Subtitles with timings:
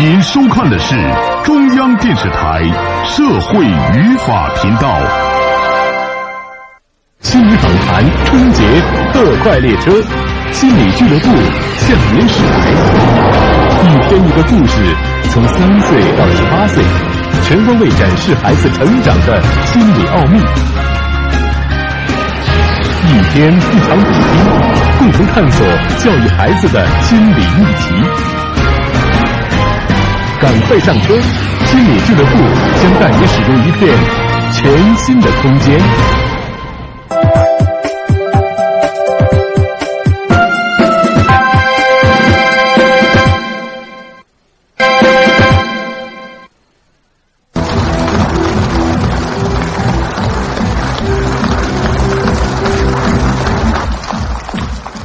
[0.00, 0.94] 您收看的是
[1.44, 2.62] 中央电视台
[3.04, 4.98] 社会语法频道。
[7.20, 8.64] 心理访谈春节
[9.12, 9.92] 特快列车，
[10.52, 11.26] 心理俱乐部
[11.76, 12.50] 向您驶来。
[13.84, 14.96] 一天一个故事，
[15.28, 16.82] 从三岁到十八岁，
[17.42, 20.40] 全方位展示孩子成长的心理奥秘。
[23.06, 25.66] 一天一场比拼，共同探索
[25.98, 28.39] 教育孩子的心理议题。
[30.40, 31.12] 赶快上车，
[31.66, 32.38] 心理俱乐部
[32.80, 33.94] 将带你驶入一片
[34.54, 35.78] 全新的空间。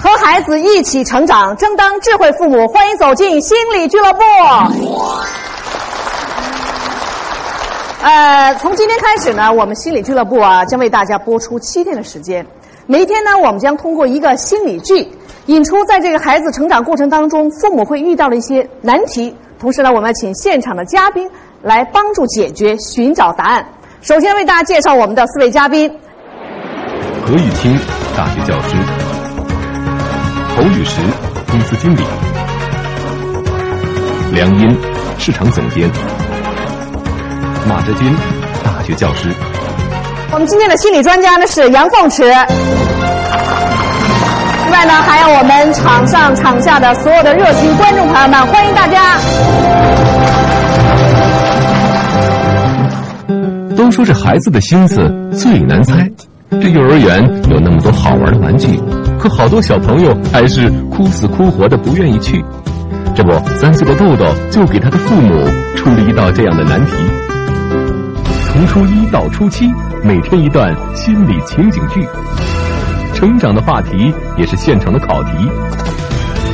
[0.02, 2.68] 和孩子一起成长，争当智慧父母。
[2.70, 4.22] 欢迎走进心理俱乐部。
[8.06, 12.46] 呃，从今天开始呢，我们心理俱乐部啊将为大家播出七天的时间。
[12.86, 15.08] 每一天呢，我们将通过一个心理剧，
[15.48, 19.36] 引出在这个孩子成长过程当中，父母会遇到的一些难题。
[19.58, 21.28] 同时呢，我们要请现场的嘉宾
[21.64, 23.66] 来帮助解决、寻找答案。
[24.02, 25.92] 首先为大家介绍我们的四位嘉宾：
[27.26, 27.76] 何玉清，
[28.16, 28.76] 大学教师；
[30.56, 31.02] 侯雨石，
[31.50, 32.04] 公司经理；
[34.32, 34.78] 梁音，
[35.18, 35.90] 市场总监；
[37.68, 38.16] 马志军，
[38.64, 39.30] 大学教师。
[40.32, 42.24] 我们今天的心理专家呢是杨凤池。
[42.24, 42.34] 另
[44.72, 49.18] 外呢，还有我们场上场下的所有的热情观众朋友们，欢迎大家。
[53.76, 54.96] 都说这孩子的心思
[55.32, 56.10] 最难猜，
[56.52, 58.80] 这幼儿园有那么多好玩的玩具，
[59.20, 62.44] 可好多小朋友还是哭死哭活的不愿意去。
[63.16, 66.94] 这不，三岁的豆豆就给他的父母出了一道这样的难题。
[68.56, 69.70] 从初一到初七，
[70.02, 72.08] 每天一段心理情景剧，
[73.14, 75.32] 成长的话题也是现场的考题，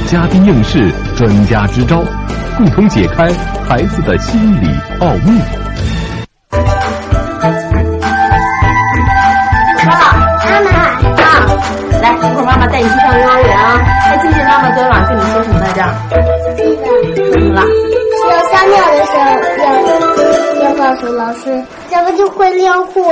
[0.08, 2.04] 嘉宾应试，专家支招，
[2.58, 3.32] 共同解开
[3.70, 4.68] 孩子的心理
[5.00, 5.61] 奥秘。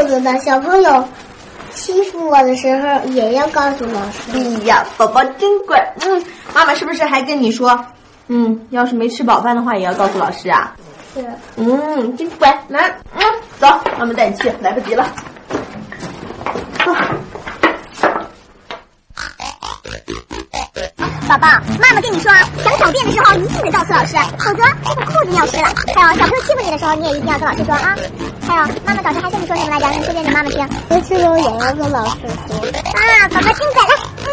[0.10, 1.08] 子的小朋友
[1.72, 4.32] 欺负我的时候也要告诉老师。
[4.34, 5.80] 哎呀，宝宝真乖。
[6.02, 6.22] 嗯，
[6.54, 7.86] 妈妈是不是还跟你说，
[8.28, 10.76] 嗯，要是没吃饱饭的话，也要告诉老师啊？
[11.14, 11.26] 是，
[11.56, 12.50] 嗯，真乖。
[12.68, 13.22] 来，嗯，
[13.60, 15.04] 走，妈妈带你去，来不及了。
[16.86, 17.16] 啊
[21.30, 21.48] 宝宝，
[21.80, 25.68] 妈妈跟你说啊，想小便的时候一定得告诉老师，否则这个裤子尿湿了。
[25.96, 27.96] 还有小朋友欺负你的时候，你也一定要跟老师说啊。
[28.48, 29.88] 还有，妈妈早上还跟你说什么来着？
[29.92, 30.68] 你说给你妈妈听。
[30.90, 32.18] 没吃东西也要跟老师
[32.48, 32.58] 说。
[32.96, 33.94] 啊，宝宝真乖，来，
[34.26, 34.30] 嗯，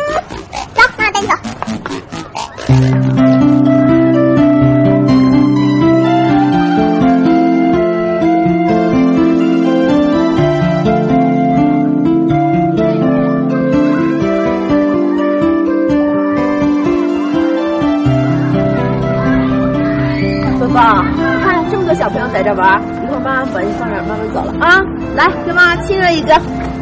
[22.46, 24.78] 这玩，一会儿妈妈把你放这儿，妈妈走了啊。
[25.16, 26.32] 来，跟妈妈亲热一个。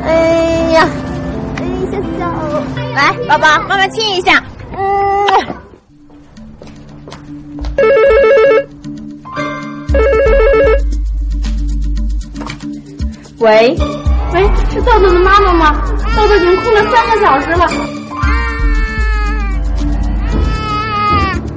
[0.05, 0.13] 哎
[0.75, 0.87] 呀，
[1.57, 2.21] 哎，小小，
[2.95, 4.45] 来，宝宝，妈妈亲一下。
[4.77, 4.85] 嗯。
[13.39, 13.75] 喂，
[14.35, 15.83] 喂，是豆豆的妈妈吗？
[16.15, 17.67] 豆豆已经哭了三个小时了。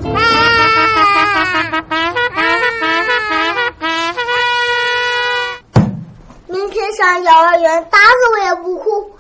[0.02, 0.16] 明
[6.88, 9.12] 天上幼儿园，打死我也不哭。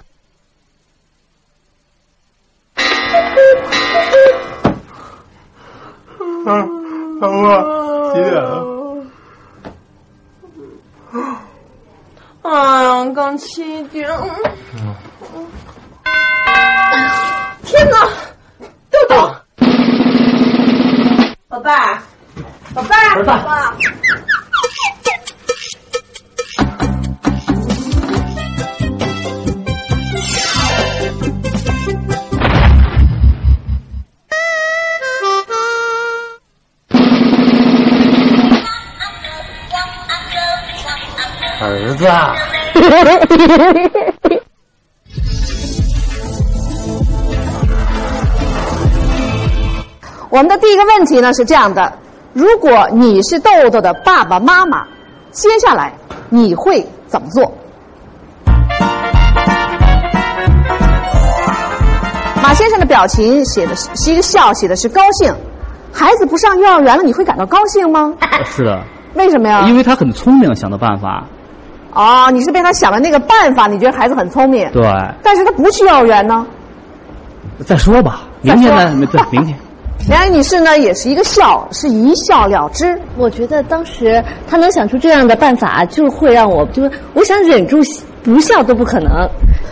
[6.45, 9.03] 嗯，老婆，几点了？
[12.43, 14.09] 哎呀，刚七点。
[17.65, 18.09] 天哪，
[18.89, 19.35] 豆豆，
[21.49, 22.01] 宝贝儿，
[22.73, 23.51] 宝贝儿，宝宝。
[23.51, 23.75] 儿
[41.97, 42.35] 子啊，
[50.29, 51.91] 我们的第一个问题呢是这样的：
[52.33, 54.85] 如果你是豆豆的爸爸妈妈，
[55.31, 55.91] 接下来
[56.29, 57.51] 你会怎么做？
[62.43, 65.33] 马先生的表情写的是是一个笑，写的是高兴。
[65.91, 68.13] 孩子不上幼儿园了，你会感到高兴吗？
[68.45, 68.83] 是的，
[69.15, 69.65] 为什么呀？
[69.67, 71.23] 因为他很聪明，想的办法。
[71.97, 74.69] 哦，你是被他想的那个办法，你觉得孩子很聪明。
[74.71, 74.83] 对，
[75.23, 76.45] 但是他不去幼儿园呢。
[77.65, 79.07] 再说吧，明天呢？
[79.11, 79.57] 对，明天。
[80.07, 82.97] 梁安女士呢，也是一个笑，是一笑了之。
[83.17, 87.77] 我觉得当时他能想出这样的办法，就会让我就是我想忍住
[88.23, 89.27] 不笑都不可能。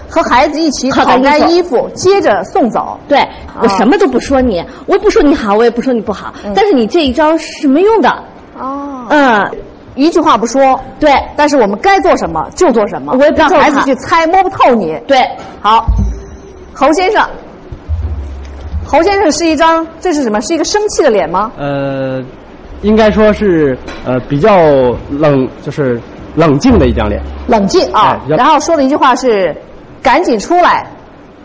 [0.10, 3.00] 和孩子一起烤干衣服，接着送走。
[3.08, 3.20] 对
[3.62, 6.34] 我什么都不说你，我不说你好，我也不说你不好。
[6.56, 8.10] 但是你这一招是没用的。
[8.58, 9.06] 哦。
[9.10, 9.52] 嗯，
[9.96, 10.80] 一句话不说。
[11.00, 11.12] 对。
[11.36, 13.14] 但是我们该做什么就做什么。
[13.18, 15.00] 我也不让孩子去猜，摸不透你。
[15.08, 15.18] 对。
[15.62, 15.86] 好，
[16.74, 17.26] 侯先生。
[18.86, 20.40] 侯先生是一张，这是什么？
[20.42, 21.52] 是一个生气的脸吗？
[21.58, 22.24] 呃，
[22.84, 23.76] 应该说是
[24.06, 24.56] 呃比较
[25.10, 26.00] 冷，就是
[26.36, 27.20] 冷静的一张脸。
[27.48, 28.20] 冷静啊！
[28.28, 29.56] 然后说的一句话是
[30.04, 30.86] ：“赶紧出来，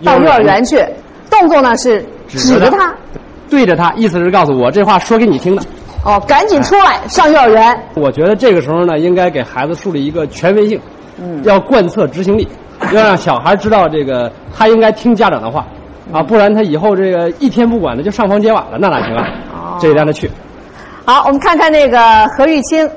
[0.04, 0.84] 到幼儿园去。”
[1.30, 2.92] 动作呢是指着他，
[3.48, 5.62] 对着他，意思是告诉我这话说给你听的。
[6.04, 7.78] 哦，赶紧出来上幼儿园。
[7.94, 10.80] 我觉得这个时候呢，应该给孩子树立一个权威性，
[11.20, 12.48] 嗯，要贯彻执行力，
[12.92, 15.66] 要让小孩知道这个他应该听家长的话。
[16.12, 19.28] 啊，不然他以后这个一天不管的就上房揭瓦了，那哪行啊？
[19.54, 20.28] 哦，这让他去。
[21.04, 22.88] 好，我们看看那个何玉清，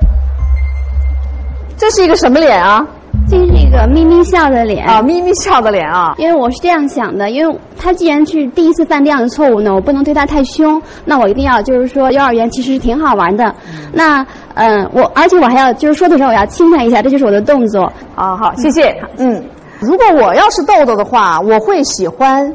[1.76, 2.84] 这是一个什么脸啊？
[3.26, 6.14] 这是一个咪咪笑的脸啊，咪咪笑的脸啊。
[6.18, 13.54] 因为我是这样想的，因为他既然是第一次犯这样的错误呢，我不能对他太凶，那我一定要就是说，幼儿园其实是挺好玩的。
[13.92, 14.24] 那
[14.54, 17.90] 嗯，我而且我还要就是说的时候我要亲他一下，这就是我的动作。
[18.14, 18.94] 好，好，谢谢。
[19.16, 19.42] 嗯，
[19.80, 22.54] 如果我要是豆豆的话，我会喜欢。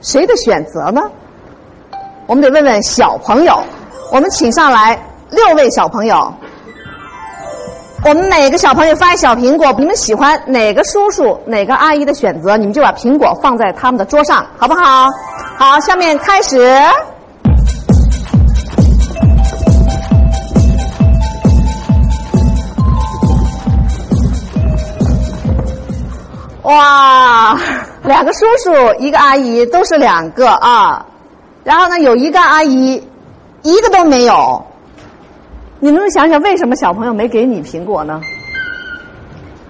[0.00, 1.02] 谁的选择呢？
[2.26, 3.60] 我们得问问小朋友。
[4.10, 4.98] 我们请上来
[5.30, 6.32] 六位小朋友。
[8.02, 15.06] 我们每个小朋友发一小苹果，你们喜欢哪个叔叔、哪个阿姨的选择，你们就把苹果放在他们的桌上，好不好？
[15.58, 16.58] 好，下面开始。
[26.62, 27.58] 哇！
[28.04, 31.04] 两个叔叔，一个阿姨，都是两个啊。
[31.64, 33.06] 然后呢，有一个阿姨，
[33.62, 34.64] 一个都没有。
[35.80, 38.20] 你能不能想想，为什么小朋友没给你苹果呢？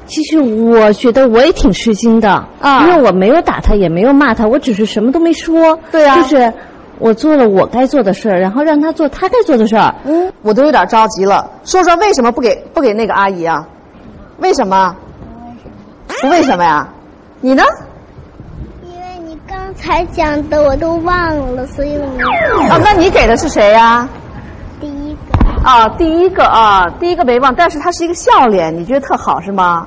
[0.07, 2.29] 其实我觉得我也挺吃惊的
[2.61, 5.79] 啊，因为我没有打他，也没有骂他，我只是什么都没说。
[5.93, 6.53] 对啊，就是
[6.99, 9.95] 我做了我该做的事儿，然后让他做他该做的事儿。
[10.05, 11.49] 嗯，我都有点着急了。
[11.65, 13.65] 说说为什么不给不给那个阿姨啊？
[14.39, 14.97] 为什么？
[16.23, 16.89] 不为什么呀？
[17.41, 17.63] 你呢？
[18.83, 21.15] 因为你刚才讲的我都忘
[21.55, 24.09] 了，所以我啊，那你给的是谁呀？
[25.63, 29.87] 啊，第一个啊，第一个没忘，但是他是一个笑脸，你觉得特好是吗？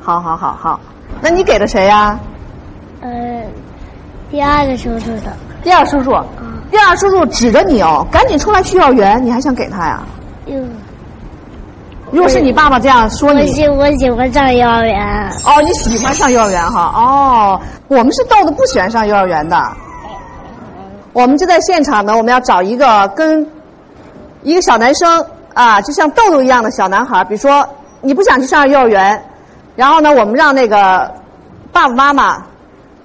[0.00, 0.80] 好好好好，
[1.20, 2.18] 那你给的谁呀？
[3.00, 3.10] 呃，
[4.30, 5.32] 第二个叔叔的。
[5.62, 6.10] 第二叔叔，
[6.72, 10.02] 第二叔叔指着你哦，赶紧出来去幼儿园，你还想给他呀？
[10.46, 10.68] 嗯。
[12.10, 15.30] 如果是你爸爸这样说你，我喜我喜欢上幼儿园。
[15.46, 16.92] 哦，你喜欢上幼儿园哈？
[16.96, 19.56] 哦，我们是逗的不喜欢上幼儿园的。
[21.12, 23.46] 我们就在现场呢，我们要找一个跟
[24.42, 27.22] 一个小男生啊，就像豆豆一样的小男孩。
[27.24, 27.68] 比如说
[28.00, 29.24] 你不想去上幼儿园，
[29.76, 31.12] 然后呢，我们让那个
[31.72, 32.42] 爸爸妈妈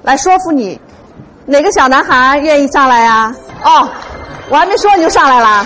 [0.02, 0.80] 来说服你，
[1.46, 3.36] 哪个小男孩愿意上来呀？
[3.64, 3.88] 哦，
[4.50, 5.66] 我还没说你就上来了。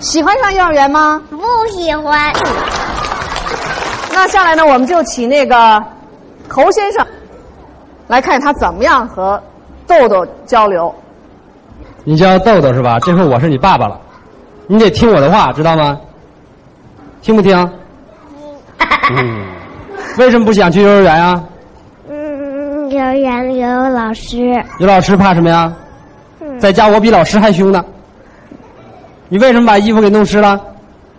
[0.00, 1.22] 喜欢上幼儿园吗？
[1.30, 1.38] 不
[1.70, 2.32] 喜欢。
[4.12, 5.80] 那下来呢，我们就请那个
[6.48, 7.06] 侯先生
[8.08, 9.40] 来看他怎么样和
[9.88, 10.94] 豆豆交流。
[12.04, 13.00] 你叫豆豆是吧？
[13.00, 13.98] 这回我是你爸爸了，
[14.66, 15.98] 你得听我的话，知道吗？
[17.22, 17.70] 听不听？
[19.10, 19.44] 嗯。
[20.18, 21.42] 为什么不想去幼儿园呀？
[22.08, 24.62] 嗯，幼儿园里有老师。
[24.78, 25.72] 有老师怕什么呀？
[26.58, 27.84] 在家我比老师还凶呢。
[29.28, 30.60] 你为什么把衣服给弄湿了？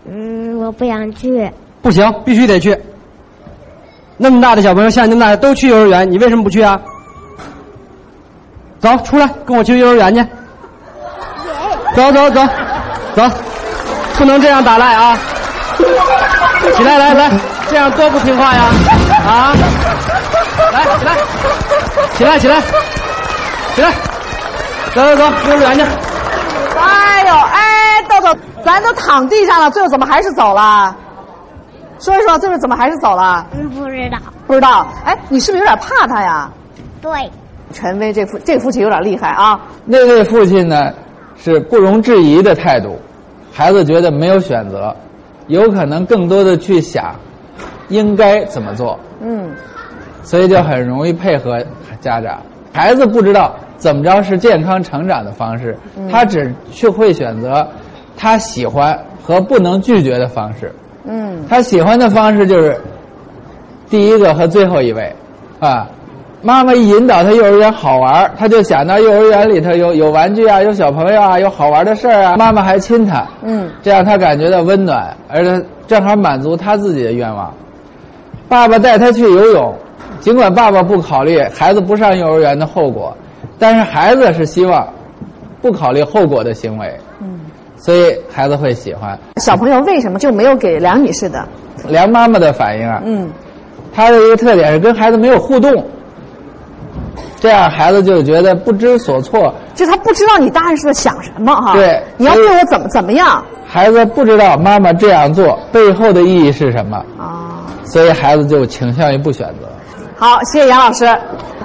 [0.06, 1.50] 嗯，我不想去。
[1.82, 2.78] 不行，必须得去。
[4.18, 6.82] 那么大的小朋友，像你那么大都去幼儿园，你为什么不去啊？
[8.80, 10.26] 走，出来，跟我去幼儿园去。
[11.96, 12.42] 走走走，
[13.16, 13.30] 走，
[14.18, 15.18] 不能这样打赖啊！
[16.76, 17.32] 起来，来来，
[17.70, 18.64] 这样多不听话呀！
[19.28, 19.54] 啊！
[20.72, 21.16] 来，起来，
[22.16, 22.62] 起来，起来，
[23.76, 23.92] 起来，
[24.94, 25.82] 走走走，幼儿园去。
[26.80, 27.66] 哎呦，哎。
[28.10, 30.96] 豆豆，咱都躺地上了，最后怎么还是走了？
[32.00, 33.46] 说一说，最后怎么还是走了？
[33.52, 34.18] 嗯，不知道。
[34.48, 34.88] 不知道。
[35.06, 36.50] 哎，你是不是有点怕他呀？
[37.02, 37.32] 对。
[37.72, 39.60] 权威，这父这父亲有点厉害啊。
[39.86, 40.94] 那位父亲呢，
[41.38, 42.98] 是不容置疑的态度，
[43.52, 44.96] 孩子觉得没有选择，
[45.48, 47.16] 有可能更多的去想
[47.90, 49.50] 应该怎么做，嗯，
[50.24, 51.60] 所以就很容易配合
[52.00, 52.40] 家长。
[52.74, 55.78] 孩子不知道怎么着是健康成长的方式，
[56.12, 57.68] 他只去会选择
[58.16, 60.74] 他喜欢和不能拒绝的方式。
[61.06, 62.80] 嗯，他喜欢的方式就是
[63.90, 65.16] 第一个和最后一位，
[65.60, 65.88] 啊，
[66.42, 77.54] 妈妈一引导他幼儿园好玩，他就想到幼儿园里头有有玩具啊，有小朋友啊，有好玩的事儿啊，妈妈还亲他，嗯，这样他感觉到温暖，而且正好满足他自己的愿望。
[78.48, 79.76] 爸爸带他去游泳，
[80.22, 83.16] 尽管爸爸不考虑孩子不上幼儿园的后果，
[83.60, 84.88] 但是孩子是希望
[85.62, 87.42] 不考虑后果的行为，嗯，
[87.76, 89.20] 所以孩子会喜欢。
[89.38, 91.46] 小朋友为什么就没有给梁女士的？
[91.88, 93.30] 梁妈妈的反应啊，嗯，
[93.94, 95.86] 她的一个特点是跟孩子没有互动，
[97.40, 99.54] 这样孩子就觉得不知所措。
[99.74, 101.74] 就他不知道你大人是在想什么哈？
[101.74, 103.44] 对你要对我怎么怎么样？
[103.66, 109.70] 孩子不知道妈妈这样做背后的意义是什么啊，所以孩子就倾向于不选择。
[110.18, 111.06] 好，谢谢杨老师。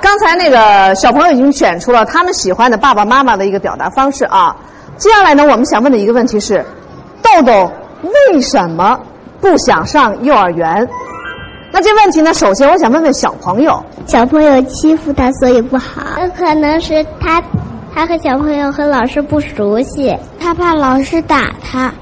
[0.00, 4.54] 刚才那个小朋友已经选出了他们喜欢的爸爸妈妈的一个表达方式啊。
[4.96, 6.64] 接下来呢，我们想问的一个问题是：
[7.20, 9.00] 豆豆为什么
[9.40, 10.86] 不想上幼儿园？
[11.74, 16.02] 那这问题呢，首先我想问问小朋友，小朋友欺负他，所以不好。
[16.22, 17.42] 有可能是他，
[17.92, 21.92] 他和小朋友和老师不熟悉，他怕老师打他，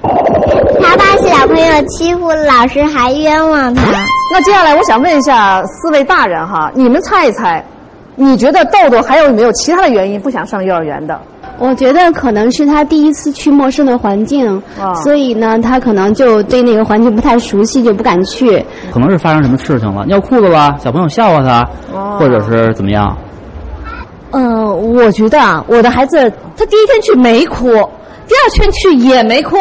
[0.78, 3.82] 他怕小朋友欺负老师还冤枉他。
[4.30, 7.64] 那接下来我想问一下四位大人哈，你们猜一猜，
[8.14, 11.18] 你觉得豆豆还有没有其他的原因不想上幼儿园的？
[11.58, 18.64] 我觉得可能是他第一次去陌生的环境，啊所以呢，他可能就对那个环境不太熟悉，就不敢去。
[18.92, 23.16] 可能是发生什么事情了，尿裤子了，小朋友笑话他，哦或者是怎么样？
[24.32, 26.18] 嗯，我觉得啊，我的孩子
[26.56, 27.66] 他第一天去没哭，
[28.26, 29.56] 第二天去也没哭，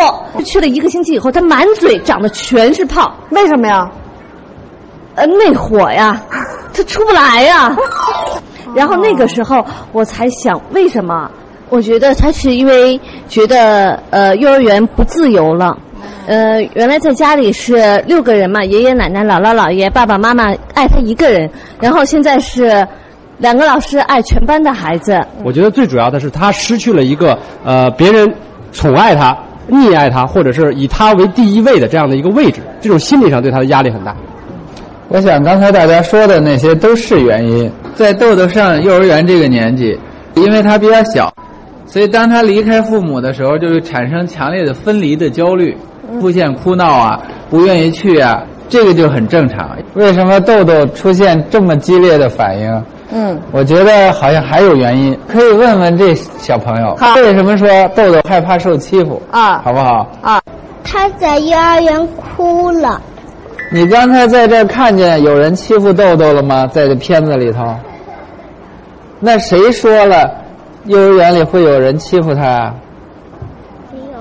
[0.45, 3.13] 去了一个星期以后，他满嘴长的全是泡。
[3.29, 3.87] 为什么呀？
[5.15, 6.19] 呃，内火呀，
[6.73, 7.75] 他出不来呀。
[8.73, 11.29] 然后那个时候我才想，为什么？
[11.71, 12.99] 我觉得他是因为
[13.29, 15.77] 觉得呃幼儿园不自由了。
[16.27, 21.49] 呃，原来在家里是六个人嘛，爷爷奶奶、姥姥姥爷、爸爸妈妈爱他一个人，
[21.79, 22.85] 然后现在是
[23.37, 25.17] 两个老师爱全班的孩子。
[25.45, 28.29] 我觉得最主要的是他失去了一个呃别人
[28.73, 29.33] 宠爱他、
[29.69, 34.13] 溺爱他，或者是以他为第一位的这样的一个位置，这种心理上对他的压力很大。
[35.07, 37.71] 我想刚才大家说的那些都是原因。
[37.95, 39.97] 在豆豆上幼儿园这个年纪，
[40.35, 41.33] 因为他比较小，
[41.91, 45.77] 所以当他离开父母的时候，就会产生强烈的分离的焦虑，
[46.21, 49.77] 出现哭闹啊，不愿意去啊，这个就很正常。
[49.95, 52.85] 为什么豆豆出现这么激烈的反应？
[53.11, 60.09] 嗯，我觉得好像还有原因，可以问问这小朋友，好为什么说豆豆害怕受欺负啊好不好？
[60.21, 60.41] 啊，
[60.85, 63.01] 他在幼儿园哭了，
[63.69, 66.65] 你刚才在这儿看见有人欺负豆豆了吗？
[66.67, 67.75] 在这片子里头，
[69.19, 70.37] 那谁说了
[70.85, 72.73] 幼儿园里会有人欺负他啊？
[73.91, 74.19] 没有。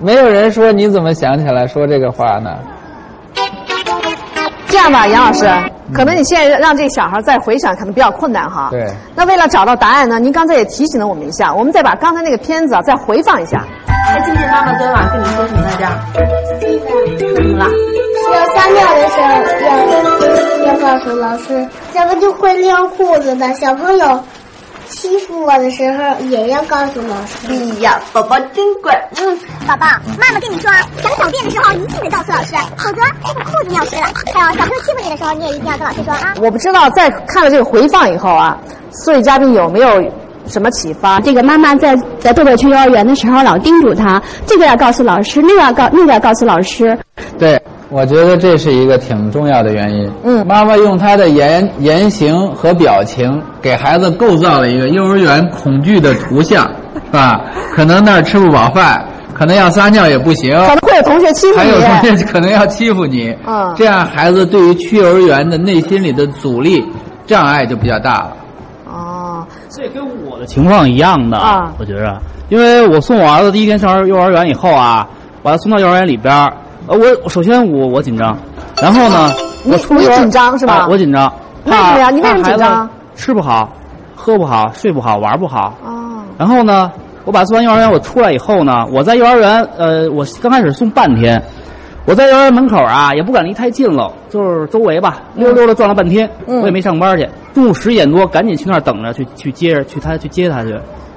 [0.00, 2.50] 没有人说，你怎么想起来说这个话呢？
[4.66, 5.46] 这样吧，杨老师，
[5.94, 8.68] 可能你现在让这小孩再回想，可能比较困难哈。
[8.70, 8.90] 对。
[9.14, 13.64] 那为了找到答案呢，您刚才也提醒了我们一下，我们再把刚才那个片子啊再回放一下。
[13.86, 15.86] 还记不记得妈妈昨天晚上跟你说什么来着？
[16.58, 16.88] 记得。
[17.18, 17.66] 说什么了？
[18.24, 19.26] 说撒尿的时候
[20.66, 24.24] 要要告诉老师，这不就会尿裤子的小朋友
[24.92, 27.48] 欺负我的时候也要告诉老师。
[27.48, 28.92] 哎呀，宝宝真乖。
[29.18, 29.86] 嗯，宝宝，
[30.20, 30.70] 妈妈跟你说，
[31.02, 34.02] 想小便的时候一定得告诉老师，否则这个裤子尿湿了。
[34.34, 36.34] 还有小朋友欺负你的时候，你也一定要跟老师说啊。
[36.40, 38.58] 我不知道在看了这个回放以后啊，
[38.90, 40.02] 四位嘉宾有没有
[40.46, 41.18] 什么启发？
[41.20, 46.96] 这个妈妈在在豆豆去幼儿园的时候，老叮嘱他，这个要告诉老师，那个要告那个要告诉老师。
[47.38, 47.60] 对，
[47.92, 50.10] 我觉得这是一个挺重要的原因。
[50.24, 57.40] 嗯妈妈用她的言言行和表情，给孩子构造了一个幼儿园恐惧的图像， 是吧？
[57.74, 62.16] 可能那儿吃不饱饭，可能要撒尿也不行，可能会有同学欺负你还有同。
[62.16, 63.34] 学 可能要欺负你。
[63.46, 66.82] 嗯这样孩子对于去幼儿园的内心里的阻力
[67.26, 68.36] 障碍就比较大了。
[68.86, 72.18] 哦，这跟我的情况一样的啊我觉着，
[72.48, 75.06] 因为我送我儿子第一天上幼儿园以后啊，
[75.42, 76.52] 把他送到幼儿园里边儿，
[76.86, 78.36] 呃，我首先我我紧张，
[78.80, 79.30] 然后呢，
[79.64, 81.32] 你你紧张是吧啊我紧张，
[81.64, 83.72] 为什么呀你为什么紧张吃不好，
[84.16, 85.74] 喝不好，睡不好，玩不好。
[85.84, 86.90] 哦，然后呢，
[87.24, 91.40] 我把他送完幼儿园，我出来以后呢，我在幼儿园，呃，我刚开始送半天，
[92.04, 97.28] 我在幼儿园门口啊，也不敢离太近了，就是周围吧，溜溜的转了半天，嗯我也没上班去。
[97.54, 100.74] 中午十点多，赶紧去那儿等着，去去接着去他去接他去，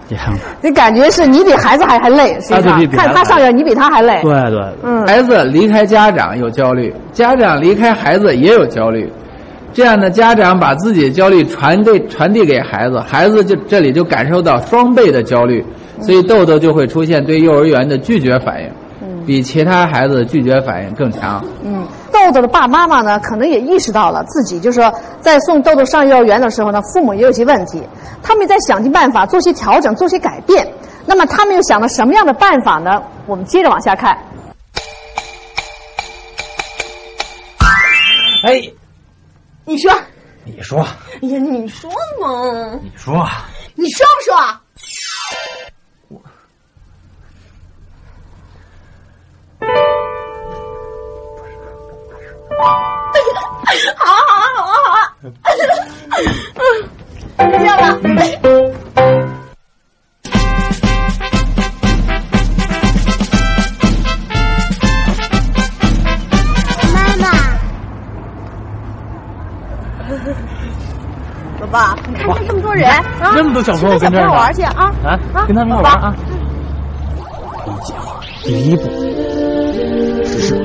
[0.09, 0.39] 这样的。
[0.61, 4.19] 你感觉是你比孩子还还累，实际上啊对比比孩子看他上幼儿园，你比他还累。
[4.21, 9.11] 对对，嗯，孩子离开家长有焦虑，家长离开孩子也有焦虑。
[9.73, 15.65] 这样的家长把自己的焦虑传递传递给孩子，孩子就这里就感受到双倍的焦虑，
[15.99, 18.69] 所以豆豆就会出现对幼儿园的拒绝反应，
[19.25, 21.43] 比其他孩子的拒绝反应更强。
[21.65, 21.83] 嗯，
[22.25, 27.81] 豆豆的爸爸妈妈呢，可能也意识到了自己就是说，在送豆豆上幼儿园的时候呢，父母也有些问题，
[28.23, 30.67] 他们也在想尽办法做些调整，做些改变。
[31.05, 33.01] 那么他们又想了什么样的办法呢？
[33.27, 34.17] 我们接着往下看。
[38.43, 38.61] 哎，
[39.65, 39.91] 你说，
[40.43, 40.79] 你说，
[41.21, 41.89] 哎呀，你说
[42.19, 43.27] 嘛，你说，
[43.75, 44.59] 你说不说？
[73.55, 74.91] 多小朋友跟这儿呢朋友玩去啊！
[75.05, 76.13] 啊，跟他们玩啊。
[77.85, 78.81] 计划，第一步，
[80.25, 80.55] 实施。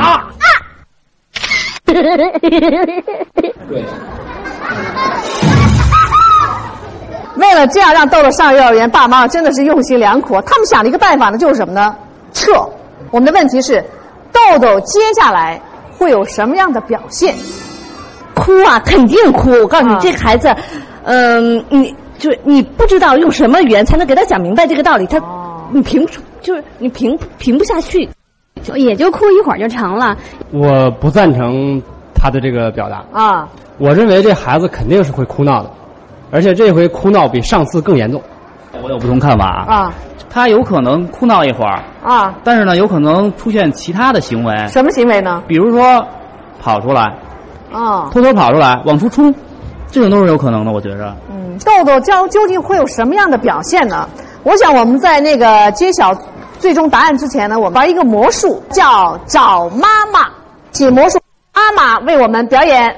[0.00, 0.24] 啊！
[1.86, 3.04] 为
[7.66, 10.40] 了这样让豆豆上幼儿园，爸妈真的是用心良苦。
[10.42, 11.94] 他们想了一个办法呢，就是什么呢？
[12.32, 12.52] 撤。
[13.10, 13.84] 我们的问题是，
[14.32, 15.60] 豆豆接下来
[15.98, 17.34] 会有什么样的表现？
[18.34, 19.50] 哭啊，肯定哭！
[19.50, 20.54] 我告诉你，啊这孩子，
[21.04, 25.20] 嗯，你就是你不知道用什么语言才能给他讲明白这个道理，他
[25.70, 28.08] 你平不，就是你平平不下去，
[28.74, 30.16] 也就哭一会儿就成了。
[30.52, 31.80] 我不赞成
[32.14, 33.04] 他的这个表达。
[33.12, 33.48] 啊，
[33.78, 35.70] 我认为这孩子肯定是会哭闹的，
[36.36, 38.22] 而且这回哭闹比上次更严重。
[38.82, 39.94] 我有不同看法啊。
[40.28, 44.54] 他有可能哭闹一会儿啊，但是呢，有可能出现其他的行为。
[44.68, 45.42] 什么行为呢？
[45.46, 46.06] 比如说，
[46.60, 47.04] 跑出来，
[47.72, 49.34] 啊，偷偷跑出来，往出冲，
[49.90, 50.70] 这种都是有可能的。
[50.70, 51.16] 我觉着。
[51.30, 54.06] 嗯，豆豆将究竟会有什么样的表现呢？
[54.42, 56.14] 我想我们在那个揭晓
[56.58, 60.28] 最终答案之前呢，我们玩一个魔术，叫找妈妈，
[60.70, 61.18] 请魔术
[61.54, 62.94] 妈妈为我们表演。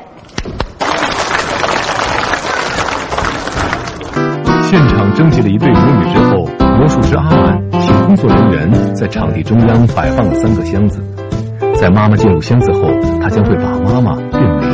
[5.58, 11.02] 对母女之后，魔术师阿满请工作人员在场地中央摆放了三个箱子。
[11.80, 12.80] 在妈妈进入箱子后，
[13.20, 14.66] 他将会把妈妈变没。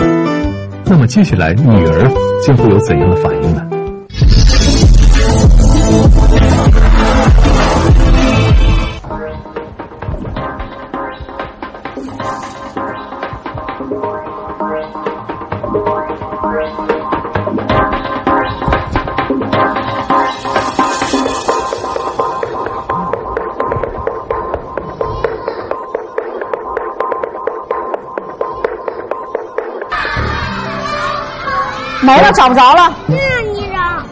[0.84, 2.10] 那么接下来，女儿
[2.46, 3.62] 将会有怎样的反应呢？
[32.04, 32.92] 没了，找不着了。
[33.06, 33.16] 那
[33.52, 34.04] 你让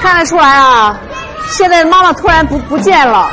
[0.00, 0.98] 看得出来啊，
[1.46, 3.28] 现在妈妈突然不不见了，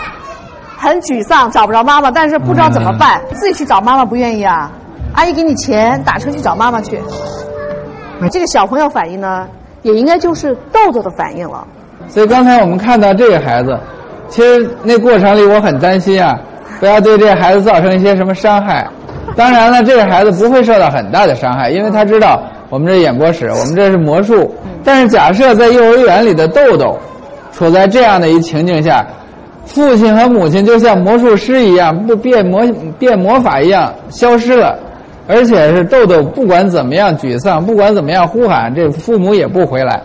[0.77, 4.71] 很沮丧，找不着妈妈，但是不知道怎么办，自己去找妈妈不愿意啊。
[5.13, 7.01] 阿姨给你钱，打车去找妈妈去。
[8.31, 9.47] 这个小朋友反应呢，
[9.81, 11.65] 也应该就是豆豆的反应了。
[12.07, 13.79] 所以刚才我们看到这个孩子，
[14.29, 16.37] 其实那过程里我很担心啊，
[16.79, 18.87] 不要对这个孩子造成一些什么伤害。
[19.37, 24.51] 当然了，这个孩子不会受到很大的伤害，因为他知道我们这演播室，我们这是魔术。
[24.83, 26.97] 但是假设在幼儿园里的豆豆，
[27.53, 29.05] 处在这样的一情境下，
[29.63, 32.65] 父亲和母亲就像魔术师一样，不变魔
[32.97, 34.75] 变魔法一样消失了，
[35.27, 40.01] 而且是豆豆不管怎么样沮丧，不管怎么样呼喊，这父母也不回来。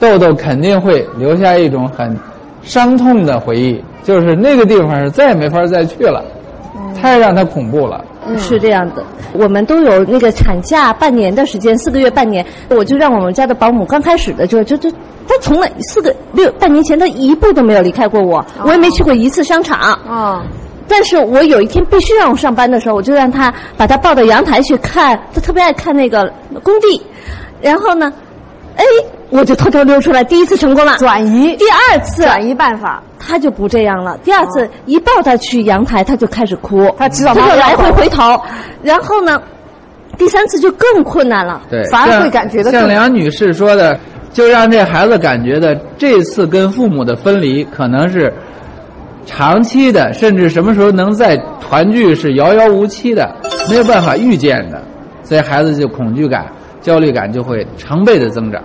[0.00, 2.16] 豆豆肯定会留下一种很
[2.62, 6.24] 伤痛的回忆，就是那个地方是再也没法再去了，
[7.00, 8.04] 太让他恐怖了。
[8.36, 14.90] 是这样的，我们都有那个产假半年的时间，四个月半年，我就让我们家的保姆刚开始的就就就，
[15.26, 19.78] 他从来四个六半年前他一步都没有离开过我，我也没去过一次商场。
[19.78, 20.42] 啊，
[20.88, 27.00] 但是我有一天必须让我上班的时候，我就让他把他抱到阳台去看，他特别爱看那个工地，
[27.60, 28.12] 然后呢，
[28.76, 28.84] 哎，
[29.30, 31.54] 我就偷偷溜出来，第一次成功了，转移。
[31.56, 34.18] 第二次转移办法，他就不这样了。
[34.24, 38.40] 第二次一抱他去阳台，他就开始哭，他知道他就来回回头，
[38.82, 39.40] 然后呢，
[40.16, 43.98] 第三次就更困难了，对，反而会感觉到像梁女士说的，
[44.32, 48.32] 就让这孩子感觉的这次跟父母的分离可能是
[49.26, 53.30] 长期的，甚至什么时候能再团聚是遥遥无期的，
[53.68, 54.82] 没有办法预见的，
[55.22, 56.46] 所以孩子就恐惧感、
[56.80, 58.62] 焦虑感就会成倍的增长。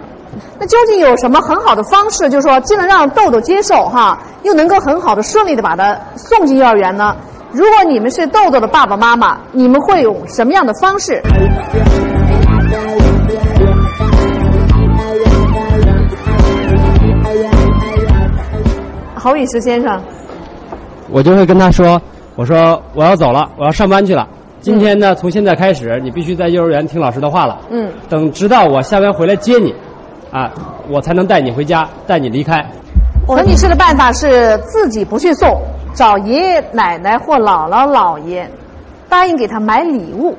[0.60, 7.16] 那究竟有什么很好的方式，就是说既能让豆豆接受哈，又能够很好的顺利的把他送进幼儿园呢？
[7.52, 11.22] 如果你们是豆豆的爸爸妈妈，你们会用什么样的方式？
[19.16, 20.02] 侯宇石先生，
[21.10, 22.02] 我就会跟他说
[22.36, 24.28] ：“我说我要走了，我要上班去了。
[24.60, 27.60] 今天呢，从现在开始，你必须在幼儿园听老师的话了。
[27.70, 29.74] 嗯，等直到我下班回来接你，
[30.34, 30.52] 啊，
[30.90, 32.66] 我才能带你回家，带你离开。”
[33.38, 35.62] 陈女士的办法是自己不去送，
[35.94, 38.46] 找爷爷奶奶或姥姥姥爷，
[39.08, 40.36] 答应给他买礼物。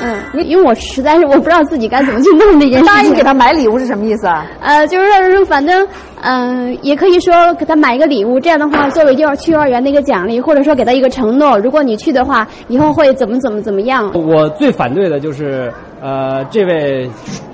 [0.00, 2.86] 嗯，因为我实在是我不知道自己该怎么去弄这件事情。
[2.86, 4.46] 答应给他买礼物是什么意思啊？
[4.60, 5.86] 呃，就是说，反正，
[6.28, 14.10] 嗯、也可以说给他买一个礼物，这样的话作为幼儿去幼儿园的一个奖励，或者说给他一个承诺，如果你去的话，以后会怎么怎么怎么样。
[14.12, 17.08] 我最反对的就是，呃，这位，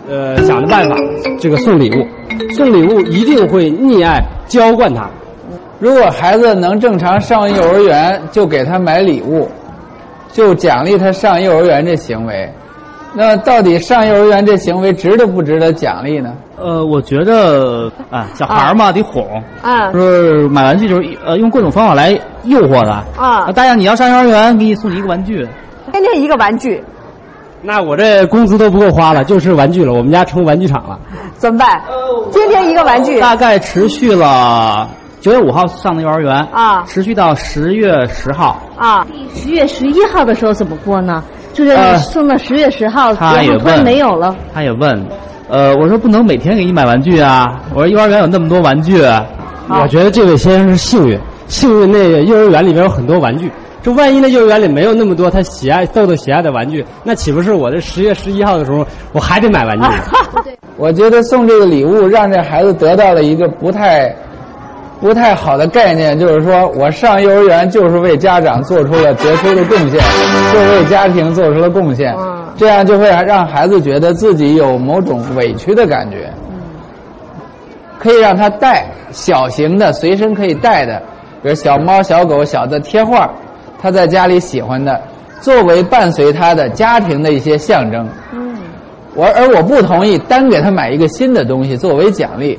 [0.08, 0.96] 呃，想的办法，
[1.38, 5.06] 这个送礼物，送礼物一定会溺爱娇惯他。
[5.78, 9.46] 如果孩子能正常上幼儿园，就给他买礼物，
[10.32, 12.50] 就奖励他上幼儿园这行为。
[13.14, 16.32] 那到底上幼儿园这行为值得不值得奖励呢？
[16.62, 22.10] 呃，我觉得啊，小孩儿嘛、得哄，啊就是买玩具就是呃用各种方法来
[22.44, 25.46] 诱惑他啊答应你要上幼儿园，给你送你一个玩具。
[25.92, 26.82] 天天一个玩具，
[27.60, 30.98] 那我这工资都不够花了，就是玩具了，我们家成玩具厂了。
[31.36, 31.82] 怎么办？
[32.32, 34.88] 天天一个玩具，大概持续了
[35.20, 38.62] 九月五号上的幼儿园啊，持续到十月十号。
[38.78, 41.22] 啊，十月十一号的时候怎么过呢？
[41.52, 44.34] 就是送到十月十号，他也然后突然问没有了。
[44.54, 45.06] 他也问，
[45.52, 49.02] 呃，我说不能每天给你买玩具啊，我说幼儿园有那么多玩具。
[49.68, 53.52] 我觉得这位先生是幸运，幸运那个幼儿园里边有很多玩具。
[53.82, 59.86] 这万一那幼儿园里没有那么多他喜爱豆豆喜爱的玩具，那岂不是我这十月十一号的时候我还得买玩具？
[60.78, 64.08] 我觉得送这个礼物让这孩子得到了一个不太、
[65.02, 70.00] 不太好的概念，就是说我上幼儿园就是为家长做出了杰出的贡献，
[70.52, 72.14] 就是为家庭做出了贡献，
[72.56, 76.32] 这样就会让孩子觉得自己有某种委屈的感觉。
[77.98, 81.02] 可以让他带小型的随身可以带的，
[81.42, 83.28] 比如小猫、小狗、小的贴画，
[83.80, 85.00] 他在家里喜欢的，
[85.40, 88.08] 作为伴随他的家庭的一些象征。
[88.32, 88.56] 嗯，
[89.16, 92.56] 我而我不同意单给他买一个新的东西作为奖励，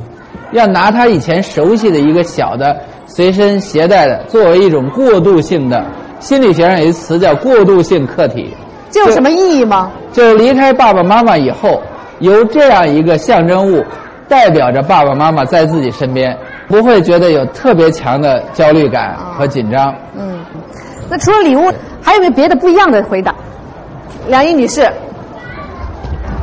[0.53, 5.85] 要拿他以前熟悉的一个小的随身携带的作为一种过渡性的。
[6.19, 8.55] 心理学上有一词叫过渡性客体，
[8.89, 9.91] 这有什么意义吗？
[10.13, 11.81] 就是离开爸爸妈妈以后，
[12.19, 13.83] 由这样一个象征物
[14.29, 16.37] 代表着爸爸妈妈在自己身边，
[16.69, 19.93] 不会觉得有特别强的焦虑感和紧张。
[20.17, 20.39] 嗯，
[21.09, 21.69] 那除了礼物，
[22.01, 23.35] 还有没有别的不一样的回答？
[24.29, 24.87] 梁毅女士，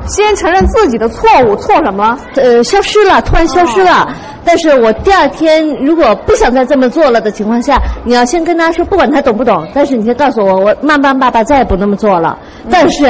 [0.06, 2.18] 先承认自己的错误，错什么？
[2.36, 4.08] 呃，消失了，突然消失了。
[4.44, 12.38] 但是我第二天如果不想再这么做了的情况下，你要先跟他说，不管他懂不懂，但是你先告诉我，我慢慢爸爸再也不那么做了。
[12.70, 13.06] 但是，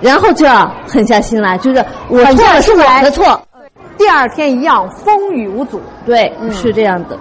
[0.00, 3.40] 然后就要狠下心来，就是我狠错了是我的错。
[3.98, 5.80] 第二天一样风雨无阻。
[6.06, 7.16] 对，是这样的。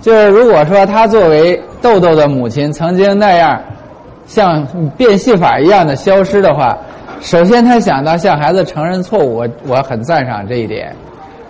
[0.00, 3.60] 就是如果说他作为豆豆的母亲曾经那样
[4.26, 6.76] 像变戏法一样的消失的话，
[7.20, 10.94] 首先他想到向孩子承认错误，我我很赞赏这一点，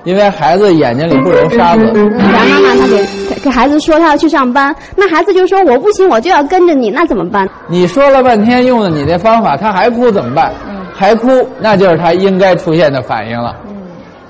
[0.05, 1.85] 因为孩子眼睛里不揉沙子。
[1.85, 7.49] 然后妈妈她给给给孩子说他要去上班，那孩子就说我不行，我就要跟着你，那怎么办？
[7.69, 10.53] 你说了半天用了你的方法，他还哭怎么办？
[10.95, 11.29] 还哭，
[11.61, 13.55] 那就是他应该出现的反应了。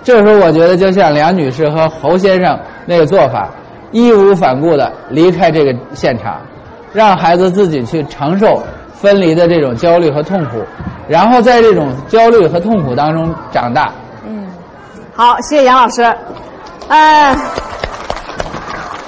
[0.04, 3.48] 这时候我觉得就像梁女士和侯先生那个做法，
[3.90, 6.40] 义无反顾的离开这个现场，
[6.92, 8.62] 让孩子自己去承受
[9.00, 10.62] 分离的这种焦虑和痛苦，
[11.08, 13.92] 然后在这种焦虑和痛苦当中长大。
[14.26, 14.46] 嗯
[15.14, 16.02] 好，谢谢杨老师。
[16.88, 17.36] 呃，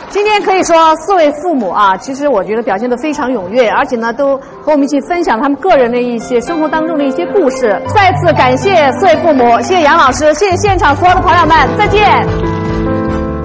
[0.09, 7.81] 今天可以说四位父母啊，其实我觉得表现得非常踊跃，而且呢，都和我们一起分享他们个人的一些生活当中的一些故事。
[7.94, 12.00] 再次感谢四位父母，谢谢杨老师，谢谢现场所有的朋友们，再见。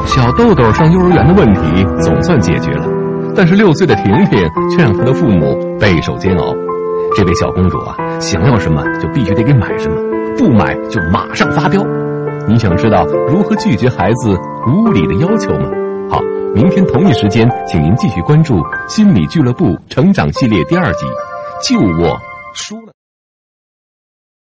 [0.06, 2.86] 小豆豆上幼儿园的问题总算解决了，
[3.36, 6.54] 但是六岁的婷婷却让她的父母备受煎熬。
[7.16, 9.96] 这位小公主啊，想要什么就必须得给买什么，
[10.38, 11.84] 不买就马上发飙。
[12.48, 15.70] 你想知道如何拒绝孩子无理的要求吗？
[16.10, 16.22] 好，
[16.54, 21.06] 明天同一时间，请您继续关注心理俱乐部成长系列第二集。
[21.64, 22.20] 救我
[22.54, 22.95] 输了。